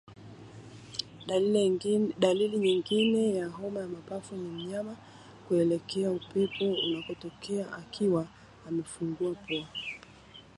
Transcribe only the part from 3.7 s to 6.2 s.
ya mapafu ni mnyama kuelekea